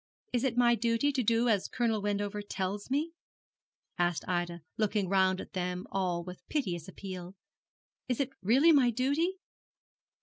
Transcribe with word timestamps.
'Is 0.33 0.43
it 0.43 0.57
my 0.57 0.73
duty 0.73 1.11
to 1.11 1.21
do 1.21 1.47
as 1.47 1.67
Colonel 1.67 2.01
Wendover 2.01 2.41
tells 2.41 2.89
me?' 2.89 3.11
asked 3.99 4.25
Ida, 4.27 4.63
looking 4.75 5.07
round 5.07 5.39
at 5.39 5.53
them 5.53 5.85
all 5.91 6.23
with 6.23 6.41
piteous 6.49 6.87
appeal. 6.87 7.35
'Is 8.09 8.19
it 8.19 8.31
really 8.41 8.71
my 8.71 8.89
duty?' 8.89 9.35